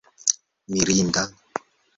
[0.71, 1.21] mirinda